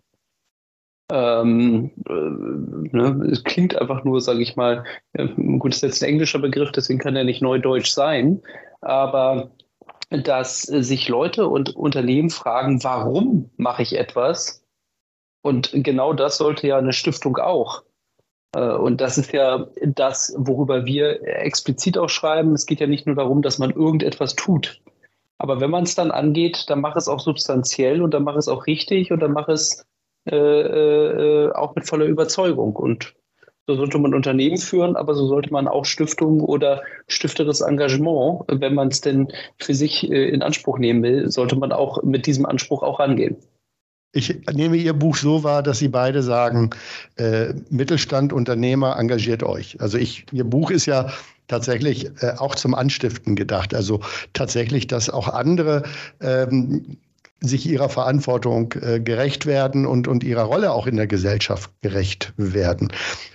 [1.15, 4.83] Ähm, äh, ne, es klingt einfach nur, sage ich mal,
[5.17, 8.43] ja, gut, ist jetzt ein englischer Begriff, deswegen kann er nicht neudeutsch sein,
[8.81, 9.53] aber
[10.11, 14.65] dass sich Leute und Unternehmen fragen, warum mache ich etwas?
[15.41, 17.85] Und genau das sollte ja eine Stiftung auch.
[18.53, 22.55] Äh, und das ist ja das, worüber wir explizit auch schreiben.
[22.55, 24.81] Es geht ja nicht nur darum, dass man irgendetwas tut.
[25.39, 28.49] Aber wenn man es dann angeht, dann mach es auch substanziell und dann mach es
[28.49, 29.87] auch richtig und dann mach es
[30.27, 32.77] äh, äh, auch mit voller Überzeugung.
[32.77, 33.15] Und
[33.67, 38.75] so sollte man Unternehmen führen, aber so sollte man auch Stiftungen oder stifteres Engagement, wenn
[38.75, 42.47] man es denn für sich äh, in Anspruch nehmen will, sollte man auch mit diesem
[42.47, 43.37] Anspruch auch rangehen.
[44.17, 46.71] Ich nehme Ihr Buch so wahr, dass Sie beide sagen,
[47.17, 49.81] äh, Mittelstand, Unternehmer, engagiert euch.
[49.81, 51.11] Also ich, Ihr Buch ist ja
[51.49, 53.75] tatsächlich äh, auch zum Anstiften gedacht.
[53.75, 54.01] Also
[54.33, 55.83] tatsächlich, dass auch andere
[56.21, 56.99] ähm,
[57.49, 62.33] sich ihrer Verantwortung äh, gerecht werden und, und ihrer Rolle auch in der Gesellschaft gerecht
[62.37, 62.93] werden.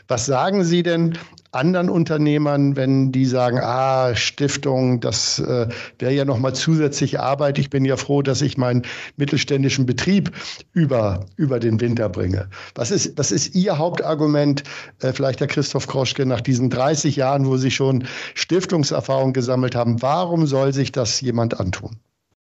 [0.08, 1.18] Was sagen Sie denn
[1.52, 5.68] anderen Unternehmern, wenn die sagen, ah, Stiftung, das äh,
[5.98, 7.58] wäre ja nochmal zusätzlich Arbeit.
[7.58, 8.84] Ich bin ja froh, dass ich meinen
[9.18, 10.32] mittelständischen Betrieb
[10.74, 12.50] über, über den Winter bringe.
[12.76, 14.64] Was ist, was ist Ihr Hauptargument,
[15.02, 20.02] äh, vielleicht Herr Christoph Kroschke, nach diesen 30 Jahren, wo Sie schon Stiftungserfahrung gesammelt haben?
[20.02, 21.98] Warum soll sich das jemand antun?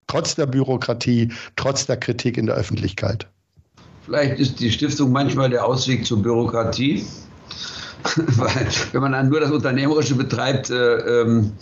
[0.06, 3.26] Trotz der Bürokratie, trotz der Kritik in der Öffentlichkeit?
[4.04, 7.04] Vielleicht ist die Stiftung manchmal der Ausweg zur Bürokratie,
[8.36, 11.52] weil wenn man dann nur das Unternehmerische betreibt, äh, ähm,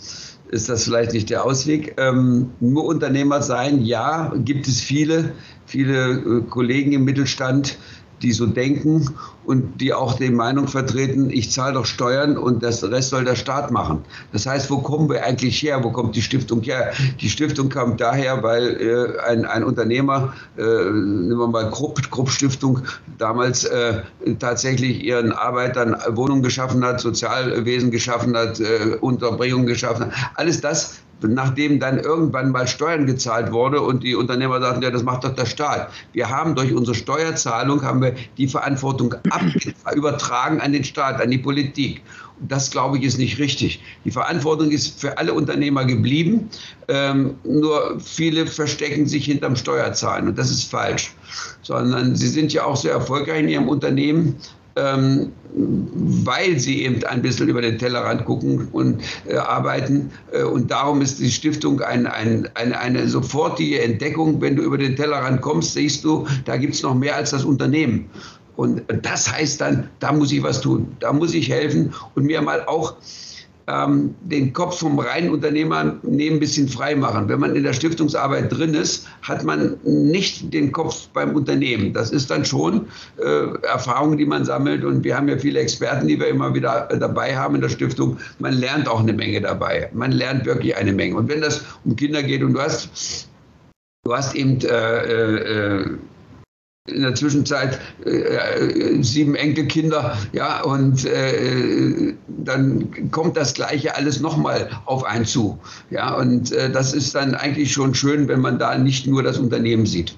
[0.49, 1.95] ist das vielleicht nicht der Ausweg.
[1.97, 5.33] Ähm, nur Unternehmer sein, ja, gibt es viele,
[5.65, 7.77] viele äh, Kollegen im Mittelstand,
[8.21, 9.09] die so denken
[9.45, 13.35] und die auch die Meinung vertreten, ich zahle doch Steuern und das Rest soll der
[13.35, 14.03] Staat machen.
[14.31, 15.83] Das heißt, wo kommen wir eigentlich her?
[15.83, 16.93] Wo kommt die Stiftung her?
[17.19, 22.29] Die Stiftung kam daher, weil äh, ein, ein Unternehmer, äh, nehmen wir mal Krupp, Krupp
[22.29, 22.79] Stiftung,
[23.17, 24.01] damals äh,
[24.39, 30.13] tatsächlich ihren Arbeitern Wohnungen geschaffen hat, Sozialwesen geschaffen hat, äh, Unterbringung geschaffen hat.
[30.35, 35.03] Alles das nachdem dann irgendwann mal Steuern gezahlt wurde und die Unternehmer sagten, ja, das
[35.03, 35.91] macht doch der Staat.
[36.13, 39.15] Wir haben durch unsere Steuerzahlung haben wir die Verantwortung
[39.95, 42.01] übertragen an den Staat, an die Politik.
[42.39, 43.81] Und das, glaube ich, ist nicht richtig.
[44.03, 46.49] Die Verantwortung ist für alle Unternehmer geblieben,
[46.89, 51.13] ähm, nur viele verstecken sich hinterm Steuerzahlen und das ist falsch.
[51.61, 54.35] Sondern sie sind ja auch sehr erfolgreich in ihrem Unternehmen
[54.75, 60.11] ähm, weil sie eben ein bisschen über den Tellerrand gucken und äh, arbeiten.
[60.31, 64.41] Äh, und darum ist die Stiftung ein, ein, eine, eine sofortige Entdeckung.
[64.41, 67.45] Wenn du über den Tellerrand kommst, siehst du, da gibt es noch mehr als das
[67.45, 68.09] Unternehmen.
[68.57, 72.41] Und das heißt dann, da muss ich was tun, da muss ich helfen und mir
[72.41, 72.95] mal auch
[73.67, 77.27] ähm, den Kopf vom reinen Unternehmer ein bisschen frei machen.
[77.29, 81.93] Wenn man in der Stiftungsarbeit drin ist, hat man nicht den Kopf beim Unternehmen.
[81.93, 84.83] Das ist dann schon äh, Erfahrung, die man sammelt.
[84.83, 88.17] Und wir haben ja viele Experten, die wir immer wieder dabei haben in der Stiftung.
[88.39, 89.89] Man lernt auch eine Menge dabei.
[89.93, 91.15] Man lernt wirklich eine Menge.
[91.15, 93.27] Und wenn das um Kinder geht und du hast,
[94.03, 95.97] du hast eben äh, äh,
[96.87, 104.19] in der Zwischenzeit äh, äh, sieben Enkelkinder, ja, und äh, dann kommt das Gleiche alles
[104.19, 105.57] nochmal auf einen zu.
[105.89, 109.39] Ja, und äh, das ist dann eigentlich schon schön, wenn man da nicht nur das
[109.39, 110.15] Unternehmen sieht.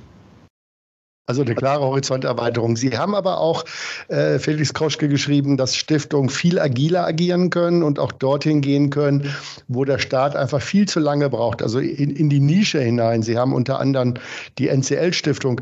[1.30, 2.78] Also eine klare Horizonterweiterung.
[2.78, 3.66] Sie haben aber auch,
[4.08, 9.36] äh, Felix Kroschke, geschrieben, dass Stiftungen viel agiler agieren können und auch dorthin gehen können,
[9.68, 13.24] wo der Staat einfach viel zu lange braucht, also in, in die Nische hinein.
[13.24, 14.14] Sie haben unter anderem
[14.58, 15.60] die NCL-Stiftung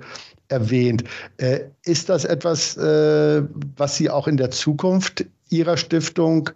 [0.49, 1.04] erwähnt.
[1.38, 3.41] Äh, ist das etwas, äh,
[3.75, 6.51] was Sie auch in der Zukunft Ihrer Stiftung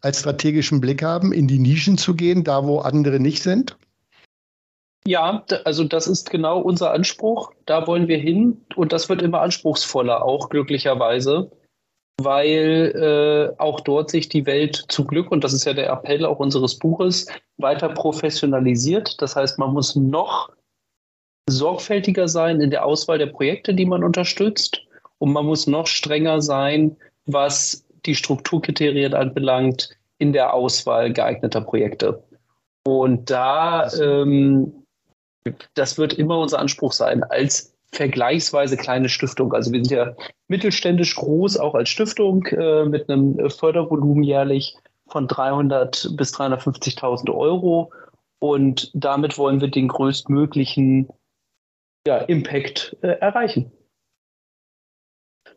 [0.00, 3.76] als strategischen Blick haben, in die Nischen zu gehen, da wo andere nicht sind?
[5.06, 7.52] Ja, also das ist genau unser Anspruch.
[7.66, 11.50] Da wollen wir hin und das wird immer anspruchsvoller, auch glücklicherweise,
[12.22, 16.24] weil äh, auch dort sich die Welt zu Glück, und das ist ja der Appell
[16.24, 17.26] auch unseres Buches,
[17.58, 19.20] weiter professionalisiert.
[19.20, 20.50] Das heißt, man muss noch
[21.50, 24.80] sorgfältiger sein in der Auswahl der Projekte, die man unterstützt.
[25.18, 32.22] Und man muss noch strenger sein, was die Strukturkriterien anbelangt in der Auswahl geeigneter Projekte.
[32.86, 34.83] Und da ähm,
[35.74, 39.52] das wird immer unser Anspruch sein, als vergleichsweise kleine Stiftung.
[39.52, 40.14] Also wir sind ja
[40.48, 44.76] mittelständisch groß, auch als Stiftung, äh, mit einem Fördervolumen jährlich
[45.06, 47.92] von 300 bis 350.000 Euro.
[48.40, 51.08] Und damit wollen wir den größtmöglichen
[52.06, 53.72] ja, Impact äh, erreichen.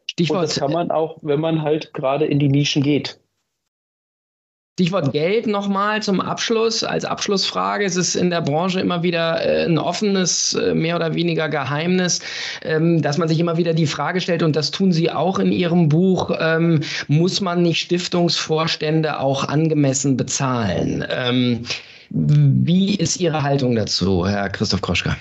[0.09, 0.39] Stichwort.
[0.39, 3.19] Und das kann man auch, wenn man halt gerade in die Nischen geht.
[4.79, 6.83] Stichwort Geld nochmal zum Abschluss.
[6.83, 11.15] Als Abschlussfrage es ist in der Branche immer wieder äh, ein offenes, äh, mehr oder
[11.15, 12.19] weniger Geheimnis,
[12.61, 15.51] ähm, dass man sich immer wieder die Frage stellt, und das tun Sie auch in
[15.51, 21.03] Ihrem Buch, ähm, muss man nicht Stiftungsvorstände auch angemessen bezahlen?
[21.09, 21.63] Ähm,
[22.11, 25.17] wie ist Ihre Haltung dazu, Herr Christoph Kroschka?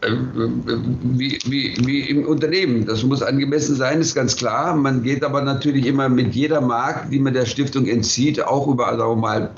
[0.00, 2.86] Äh, wie, wie, wie im Unternehmen.
[2.86, 4.76] Das muss angemessen sein, ist ganz klar.
[4.76, 8.86] Man geht aber natürlich immer mit jeder Mark, die man der Stiftung entzieht, auch über,
[8.96, 9.50] wir mal,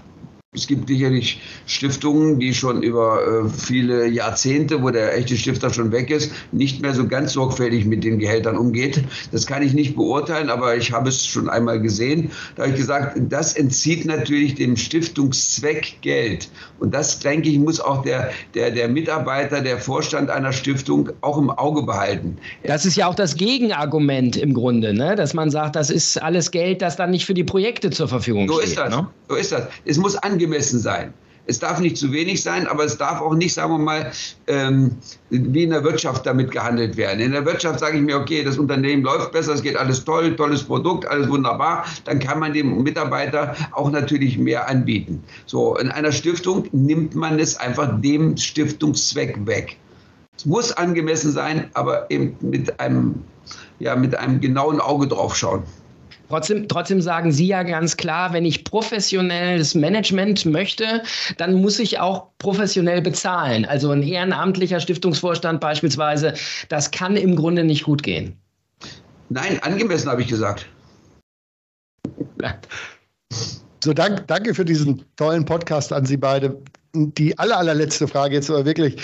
[0.52, 5.92] es gibt sicherlich Stiftungen, die schon über äh, viele Jahrzehnte, wo der echte Stifter schon
[5.92, 9.04] weg ist, nicht mehr so ganz sorgfältig mit den Gehältern umgeht.
[9.30, 12.32] Das kann ich nicht beurteilen, aber ich habe es schon einmal gesehen.
[12.56, 16.48] Da habe ich gesagt, das entzieht natürlich dem Stiftungszweck Geld.
[16.80, 21.38] Und das, denke ich, muss auch der, der, der Mitarbeiter, der Vorstand einer Stiftung auch
[21.38, 22.36] im Auge behalten.
[22.64, 25.14] Das ist ja auch das Gegenargument im Grunde, ne?
[25.14, 28.48] dass man sagt, das ist alles Geld, das dann nicht für die Projekte zur Verfügung
[28.48, 28.70] so steht.
[28.70, 28.90] Ist das.
[28.90, 29.06] Ne?
[29.28, 29.68] So ist das.
[29.84, 31.12] Es muss angemessen sein.
[31.46, 34.12] Es darf nicht zu wenig sein, aber es darf auch nicht, sagen wir mal,
[34.46, 34.92] ähm,
[35.30, 37.18] wie in der Wirtschaft damit gehandelt werden.
[37.18, 40.36] In der Wirtschaft sage ich mir, okay, das Unternehmen läuft besser, es geht alles toll,
[40.36, 41.86] tolles Produkt, alles wunderbar.
[42.04, 45.24] Dann kann man dem Mitarbeiter auch natürlich mehr anbieten.
[45.46, 49.76] So, in einer Stiftung nimmt man es einfach dem Stiftungszweck weg.
[50.36, 53.24] Es muss angemessen sein, aber eben mit einem,
[53.80, 55.64] ja, mit einem genauen Auge drauf schauen.
[56.30, 61.02] Trotzdem, trotzdem sagen Sie ja ganz klar, wenn ich professionelles Management möchte,
[61.38, 63.64] dann muss ich auch professionell bezahlen.
[63.64, 66.34] Also ein ehrenamtlicher Stiftungsvorstand beispielsweise,
[66.68, 68.36] das kann im Grunde nicht gut gehen.
[69.28, 70.66] Nein, angemessen habe ich gesagt.
[73.82, 76.54] So, dank, danke für diesen tollen Podcast an Sie beide.
[76.92, 79.02] Die aller, allerletzte Frage jetzt aber wirklich.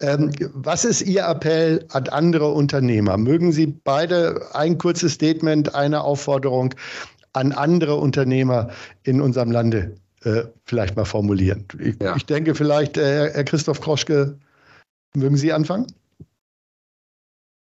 [0.00, 3.16] Ähm, was ist Ihr Appell an andere Unternehmer?
[3.16, 6.74] Mögen Sie beide ein kurzes Statement, eine Aufforderung
[7.32, 8.68] an andere Unternehmer
[9.04, 11.64] in unserem Lande äh, vielleicht mal formulieren?
[11.78, 12.14] Ich, ja.
[12.16, 14.38] ich denke vielleicht, äh, Herr Christoph Kroschke,
[15.14, 15.86] mögen Sie anfangen?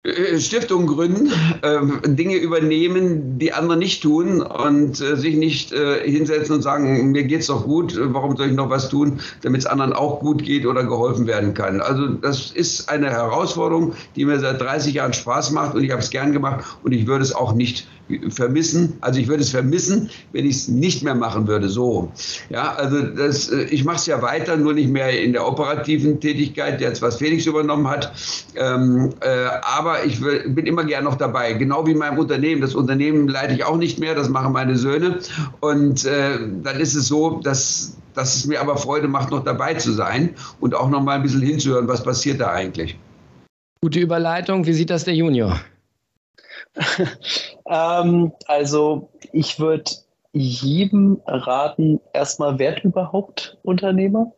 [0.05, 1.33] Äh, Stiftungen gründen,
[1.63, 7.11] äh, Dinge übernehmen, die andere nicht tun und äh, sich nicht äh, hinsetzen und sagen,
[7.11, 10.45] mir geht's doch gut, warum soll ich noch was tun, damit es anderen auch gut
[10.45, 11.81] geht oder geholfen werden kann.
[11.81, 16.01] Also das ist eine Herausforderung, die mir seit 30 Jahren Spaß macht und ich habe
[16.01, 17.89] es gern gemacht und ich würde es auch nicht
[18.31, 18.95] vermissen.
[19.01, 21.69] Also ich würde es vermissen, wenn ich es nicht mehr machen würde.
[21.69, 22.13] So,
[22.51, 26.21] ja, also das, äh, ich mache es ja weiter, nur nicht mehr in der operativen
[26.21, 28.13] Tätigkeit, jetzt was Felix übernommen hat.
[28.57, 29.29] Ähm, äh,
[29.63, 32.61] aber ich will, bin immer gern noch dabei, genau wie in meinem Unternehmen.
[32.61, 35.19] Das Unternehmen leite ich auch nicht mehr, das machen meine Söhne.
[35.61, 39.75] Und äh, dann ist es so, dass dass es mir aber Freude macht, noch dabei
[39.75, 42.99] zu sein und auch noch mal ein bisschen hinzuhören, was passiert da eigentlich.
[43.81, 44.67] Gute Überleitung.
[44.67, 45.61] Wie sieht das der Junior?
[47.69, 49.91] ähm, also ich würde
[50.33, 54.33] jedem raten, erstmal Wert überhaupt Unternehmer,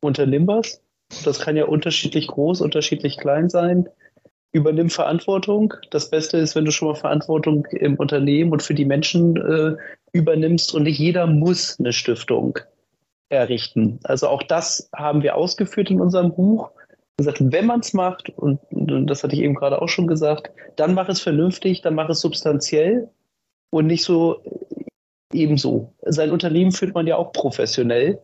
[0.00, 0.80] unternimm was.
[1.24, 3.88] Das kann ja unterschiedlich groß, unterschiedlich klein sein.
[4.52, 5.74] Übernimm Verantwortung.
[5.90, 9.76] Das Beste ist, wenn du schon mal Verantwortung im Unternehmen und für die Menschen äh,
[10.12, 12.58] übernimmst und nicht jeder muss eine Stiftung
[13.28, 13.98] errichten.
[14.04, 16.70] Also auch das haben wir ausgeführt in unserem Buch
[17.16, 20.50] gesagt, wenn man es macht, und, und, das hatte ich eben gerade auch schon gesagt,
[20.76, 23.08] dann mach es vernünftig, dann mach es substanziell
[23.70, 24.42] und nicht so
[25.32, 25.92] ebenso.
[26.02, 28.20] Sein Unternehmen führt man ja auch professionell.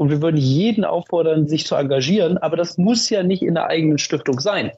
[0.00, 3.66] Und wir würden jeden auffordern, sich zu engagieren, aber das muss ja nicht in der
[3.66, 4.70] eigenen Stiftung sein.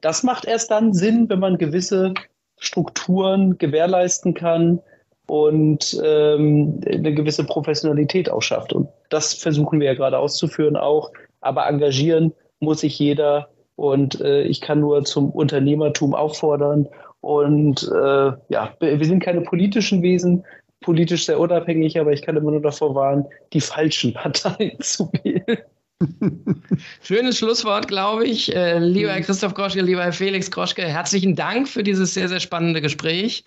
[0.00, 2.14] Das macht erst dann Sinn, wenn man gewisse
[2.56, 4.80] Strukturen gewährleisten kann
[5.26, 8.72] und ähm, eine gewisse Professionalität auch schafft.
[8.72, 11.10] Und das versuchen wir ja gerade auszuführen auch.
[11.40, 16.86] Aber engagieren muss sich jeder und äh, ich kann nur zum Unternehmertum auffordern.
[17.22, 20.44] Und äh, ja, wir sind keine politischen Wesen,
[20.80, 25.58] politisch sehr unabhängig, aber ich kann immer nur davor warnen, die falschen Parteien zu wählen.
[27.02, 28.54] Schönes Schlusswort, glaube ich.
[28.54, 32.40] Äh, lieber Herr Christoph Kroschke, lieber Herr Felix Kroschke, herzlichen Dank für dieses sehr, sehr
[32.40, 33.44] spannende Gespräch.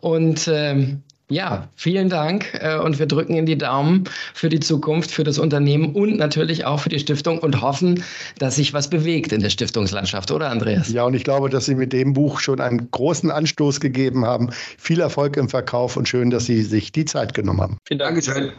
[0.00, 4.04] Und ähm, ja, vielen Dank äh, und wir drücken in die Daumen
[4.34, 8.04] für die Zukunft, für das Unternehmen und natürlich auch für die Stiftung und hoffen,
[8.38, 10.92] dass sich was bewegt in der Stiftungslandschaft, oder Andreas?
[10.92, 14.50] Ja, und ich glaube, dass Sie mit dem Buch schon einen großen Anstoß gegeben haben.
[14.78, 17.78] Viel Erfolg im Verkauf und schön, dass Sie sich die Zeit genommen haben.
[17.86, 18.12] Vielen Dank.
[18.12, 18.52] Dankeschön.